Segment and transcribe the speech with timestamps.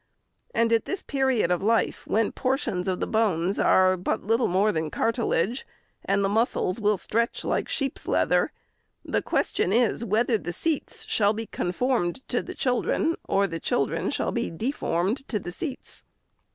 [0.51, 4.71] And, at this period of life, when portions of the bones are but little more
[4.71, 5.63] than cartilage,
[6.03, 8.51] and the muscles will stretch like sheep's leather,
[9.05, 14.09] the question is, whether the seats shall be conformed to the children, or the children
[14.09, 16.01] shall be deformed to the seats.